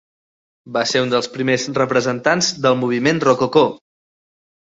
Va 0.77 0.81
ser 0.91 1.01
un 1.07 1.11
dels 1.13 1.27
primers 1.33 1.65
representants 1.75 2.49
del 2.65 2.79
moviment 2.79 3.23
rococó. 3.29 3.65